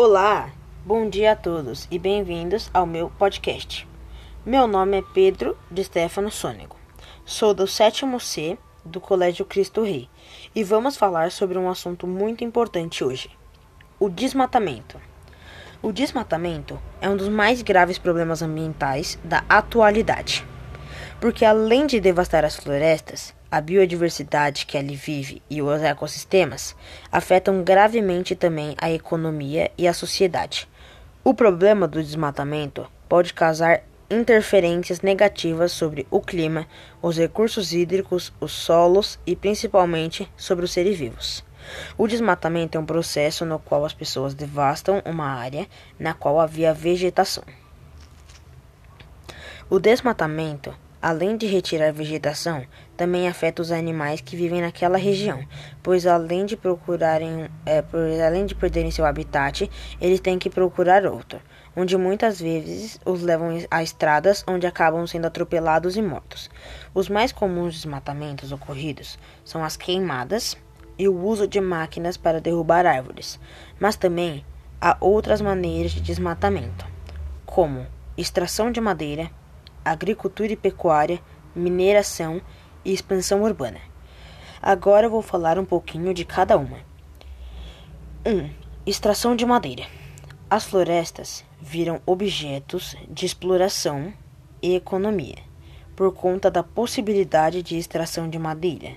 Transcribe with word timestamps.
Olá, 0.00 0.52
bom 0.86 1.10
dia 1.10 1.32
a 1.32 1.34
todos 1.34 1.88
e 1.90 1.98
bem-vindos 1.98 2.70
ao 2.72 2.86
meu 2.86 3.10
podcast. 3.18 3.84
Meu 4.46 4.64
nome 4.68 4.98
é 4.98 5.02
Pedro 5.12 5.58
de 5.68 5.82
Stefano 5.82 6.30
Sônego. 6.30 6.76
Sou 7.24 7.52
do 7.52 7.66
sétimo 7.66 8.20
C 8.20 8.56
do 8.84 9.00
Colégio 9.00 9.44
Cristo 9.44 9.82
Rei 9.82 10.08
e 10.54 10.62
vamos 10.62 10.96
falar 10.96 11.32
sobre 11.32 11.58
um 11.58 11.68
assunto 11.68 12.06
muito 12.06 12.44
importante 12.44 13.02
hoje: 13.02 13.28
o 13.98 14.08
desmatamento. 14.08 15.00
O 15.82 15.90
desmatamento 15.90 16.78
é 17.00 17.10
um 17.10 17.16
dos 17.16 17.28
mais 17.28 17.60
graves 17.60 17.98
problemas 17.98 18.40
ambientais 18.40 19.18
da 19.24 19.42
atualidade, 19.48 20.46
porque 21.20 21.44
além 21.44 21.88
de 21.88 21.98
devastar 21.98 22.44
as 22.44 22.54
florestas, 22.54 23.34
a 23.50 23.60
biodiversidade 23.60 24.66
que 24.66 24.76
ali 24.76 24.94
vive 24.94 25.42
e 25.48 25.62
os 25.62 25.82
ecossistemas 25.82 26.76
afetam 27.10 27.62
gravemente 27.62 28.34
também 28.34 28.74
a 28.78 28.90
economia 28.90 29.70
e 29.76 29.88
a 29.88 29.94
sociedade. 29.94 30.68
O 31.24 31.32
problema 31.34 31.88
do 31.88 32.02
desmatamento 32.02 32.86
pode 33.08 33.32
causar 33.32 33.82
interferências 34.10 35.00
negativas 35.00 35.72
sobre 35.72 36.06
o 36.10 36.20
clima, 36.20 36.66
os 37.02 37.16
recursos 37.16 37.72
hídricos, 37.72 38.32
os 38.40 38.52
solos 38.52 39.18
e 39.26 39.36
principalmente 39.36 40.30
sobre 40.36 40.64
os 40.64 40.72
seres 40.72 40.98
vivos. 40.98 41.44
O 41.96 42.06
desmatamento 42.06 42.78
é 42.78 42.80
um 42.80 42.86
processo 42.86 43.44
no 43.44 43.58
qual 43.58 43.84
as 43.84 43.92
pessoas 43.92 44.32
devastam 44.32 45.02
uma 45.04 45.26
área 45.26 45.66
na 45.98 46.14
qual 46.14 46.40
havia 46.40 46.72
vegetação. 46.72 47.44
O 49.68 49.78
desmatamento 49.78 50.74
além 51.00 51.36
de 51.36 51.46
retirar 51.46 51.92
vegetação, 51.92 52.64
também 52.96 53.28
afeta 53.28 53.62
os 53.62 53.70
animais 53.70 54.20
que 54.20 54.36
vivem 54.36 54.60
naquela 54.60 54.98
região, 54.98 55.46
pois 55.82 56.06
além 56.06 56.44
de 56.44 56.56
procurarem, 56.56 57.48
é, 57.64 57.84
além 58.26 58.46
de 58.46 58.54
perderem 58.54 58.90
seu 58.90 59.06
habitat, 59.06 59.70
eles 60.00 60.20
têm 60.20 60.38
que 60.38 60.50
procurar 60.50 61.06
outro, 61.06 61.40
onde 61.76 61.96
muitas 61.96 62.40
vezes 62.40 62.98
os 63.04 63.22
levam 63.22 63.50
a 63.70 63.82
estradas 63.82 64.44
onde 64.48 64.66
acabam 64.66 65.06
sendo 65.06 65.26
atropelados 65.26 65.96
e 65.96 66.02
mortos. 66.02 66.50
Os 66.92 67.08
mais 67.08 67.30
comuns 67.30 67.74
desmatamentos 67.74 68.50
ocorridos 68.50 69.18
são 69.44 69.64
as 69.64 69.76
queimadas 69.76 70.56
e 70.98 71.08
o 71.08 71.24
uso 71.24 71.46
de 71.46 71.60
máquinas 71.60 72.16
para 72.16 72.40
derrubar 72.40 72.84
árvores, 72.84 73.38
mas 73.78 73.94
também 73.94 74.44
há 74.80 74.96
outras 75.00 75.40
maneiras 75.40 75.92
de 75.92 76.00
desmatamento, 76.00 76.84
como 77.46 77.86
extração 78.16 78.72
de 78.72 78.80
madeira, 78.80 79.30
agricultura 79.90 80.52
e 80.52 80.56
pecuária, 80.56 81.20
mineração 81.54 82.40
e 82.84 82.92
expansão 82.92 83.42
urbana. 83.42 83.80
Agora 84.60 85.08
vou 85.08 85.22
falar 85.22 85.58
um 85.58 85.64
pouquinho 85.64 86.12
de 86.12 86.24
cada 86.24 86.56
uma. 86.56 86.78
1. 88.26 88.30
Um, 88.30 88.50
extração 88.84 89.36
de 89.36 89.46
madeira. 89.46 89.84
As 90.50 90.64
florestas 90.64 91.44
viram 91.60 92.00
objetos 92.06 92.96
de 93.08 93.26
exploração 93.26 94.12
e 94.62 94.74
economia 94.74 95.36
por 95.94 96.12
conta 96.12 96.50
da 96.50 96.62
possibilidade 96.62 97.62
de 97.62 97.76
extração 97.76 98.28
de 98.30 98.38
madeira. 98.38 98.92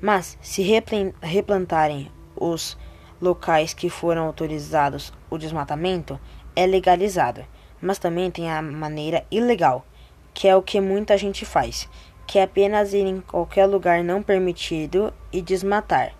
Mas 0.00 0.38
se 0.40 0.62
replantarem 0.62 2.10
os 2.34 2.76
locais 3.20 3.74
que 3.74 3.90
foram 3.90 4.26
autorizados 4.26 5.12
o 5.28 5.36
desmatamento, 5.36 6.18
é 6.56 6.66
legalizado, 6.66 7.44
mas 7.80 7.98
também 7.98 8.30
tem 8.30 8.50
a 8.50 8.62
maneira 8.62 9.24
ilegal 9.30 9.84
que 10.38 10.46
é 10.46 10.54
o 10.54 10.62
que 10.62 10.80
muita 10.80 11.18
gente 11.18 11.44
faz, 11.44 11.88
que 12.24 12.38
é 12.38 12.44
apenas 12.44 12.94
ir 12.94 13.04
em 13.04 13.20
qualquer 13.20 13.66
lugar 13.66 14.04
não 14.04 14.22
permitido 14.22 15.12
e 15.32 15.42
desmatar. 15.42 16.14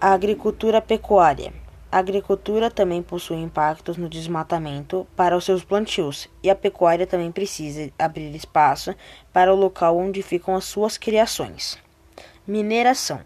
A 0.00 0.12
agricultura 0.12 0.80
pecuária. 0.80 1.52
A 1.90 1.98
agricultura 1.98 2.70
também 2.70 3.02
possui 3.02 3.38
impactos 3.38 3.96
no 3.96 4.08
desmatamento 4.08 5.04
para 5.16 5.36
os 5.36 5.44
seus 5.44 5.64
plantios, 5.64 6.28
e 6.44 6.48
a 6.48 6.54
pecuária 6.54 7.08
também 7.08 7.32
precisa 7.32 7.90
abrir 7.98 8.32
espaço 8.36 8.94
para 9.32 9.52
o 9.52 9.56
local 9.56 9.98
onde 9.98 10.22
ficam 10.22 10.54
as 10.54 10.64
suas 10.64 10.96
criações. 10.96 11.76
Mineração. 12.46 13.20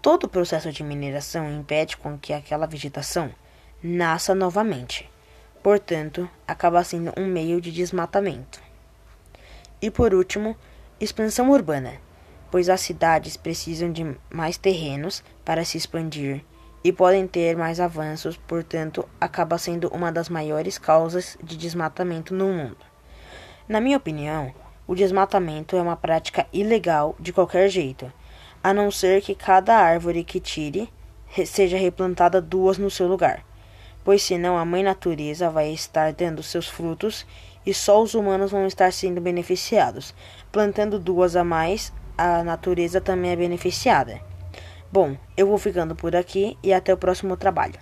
Todo 0.00 0.26
processo 0.26 0.72
de 0.72 0.82
mineração 0.82 1.52
impede 1.52 1.98
com 1.98 2.16
que 2.16 2.32
aquela 2.32 2.66
vegetação 2.66 3.30
nasça 3.82 4.34
novamente 4.34 5.12
portanto, 5.64 6.28
acaba 6.46 6.84
sendo 6.84 7.10
um 7.18 7.24
meio 7.24 7.58
de 7.58 7.72
desmatamento. 7.72 8.60
E 9.80 9.90
por 9.90 10.12
último, 10.12 10.54
expansão 11.00 11.50
urbana, 11.50 11.94
pois 12.50 12.68
as 12.68 12.82
cidades 12.82 13.38
precisam 13.38 13.90
de 13.90 14.14
mais 14.28 14.58
terrenos 14.58 15.24
para 15.42 15.64
se 15.64 15.78
expandir 15.78 16.44
e 16.84 16.92
podem 16.92 17.26
ter 17.26 17.56
mais 17.56 17.80
avanços, 17.80 18.36
portanto, 18.36 19.08
acaba 19.18 19.56
sendo 19.56 19.88
uma 19.88 20.12
das 20.12 20.28
maiores 20.28 20.76
causas 20.76 21.38
de 21.42 21.56
desmatamento 21.56 22.34
no 22.34 22.48
mundo. 22.48 22.84
Na 23.66 23.80
minha 23.80 23.96
opinião, 23.96 24.54
o 24.86 24.94
desmatamento 24.94 25.76
é 25.76 25.80
uma 25.80 25.96
prática 25.96 26.46
ilegal 26.52 27.16
de 27.18 27.32
qualquer 27.32 27.70
jeito, 27.70 28.12
a 28.62 28.74
não 28.74 28.90
ser 28.90 29.22
que 29.22 29.34
cada 29.34 29.74
árvore 29.78 30.24
que 30.24 30.40
tire 30.40 30.92
seja 31.46 31.78
replantada 31.78 32.38
duas 32.38 32.76
no 32.76 32.90
seu 32.90 33.08
lugar 33.08 33.42
pois 34.04 34.22
senão 34.22 34.58
a 34.58 34.64
mãe 34.64 34.82
natureza 34.82 35.50
vai 35.50 35.72
estar 35.72 36.12
dando 36.12 36.42
seus 36.42 36.68
frutos 36.68 37.26
e 37.66 37.72
só 37.72 38.02
os 38.02 38.14
humanos 38.14 38.50
vão 38.50 38.66
estar 38.66 38.92
sendo 38.92 39.20
beneficiados. 39.20 40.14
Plantando 40.52 40.98
duas 40.98 41.34
a 41.34 41.42
mais, 41.42 41.92
a 42.16 42.44
natureza 42.44 43.00
também 43.00 43.30
é 43.30 43.36
beneficiada. 43.36 44.20
Bom, 44.92 45.16
eu 45.36 45.46
vou 45.46 45.58
ficando 45.58 45.96
por 45.96 46.14
aqui 46.14 46.56
e 46.62 46.72
até 46.72 46.92
o 46.92 46.98
próximo 46.98 47.36
trabalho. 47.36 47.80